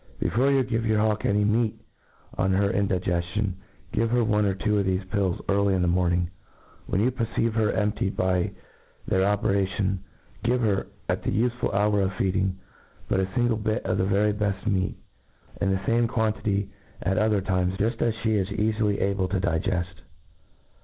Before 0.17 0.49
you 0.49 0.63
give 0.63 0.83
your 0.83 0.97
hawk 0.97 1.25
any 1.25 1.43
meat 1.45 1.79
on 2.35 2.53
her 2.53 2.71
indigcftion, 2.73 3.53
give 3.91 4.09
her 4.09 4.23
one 4.23 4.45
or 4.47 4.55
two 4.55 4.79
of 4.79 4.87
thcfe 4.87 5.07
pill« 5.11 5.39
early 5.47 5.75
in 5.75 5.83
the 5.83 5.87
Jq(K)rning# 5.87 6.27
When 6.87 7.01
you 7.01 7.11
perceive 7.11 7.53
her 7.53 7.71
emptied 7.71 8.17
by 8.17 8.49
their 9.07 9.23
operation, 9.23 10.03
giV'C 10.43 10.59
her, 10.61 10.87
at 11.07 11.21
the 11.21 11.29
iifual 11.29 11.71
hom:* 11.71 11.99
<if 11.99 12.13
feeding, 12.15 12.57
but 13.09 13.19
a 13.19 13.25
fmgle 13.27 13.61
bit 13.61 13.85
of 13.85 13.99
the 13.99 14.05
very 14.05 14.33
beft 14.33 14.65
meat, 14.65 14.97
and 15.57 15.71
the^&me^uantity 15.77 16.69
at 17.03 17.19
other 17.19 17.39
times, 17.41 17.75
jufl: 17.75 18.01
as 18.01 18.15
ihe 18.25 18.41
i« 18.49 18.55
eafily 18.55 18.99
able 18.99 19.27
to 19.27 19.39
digefl. 19.39 19.85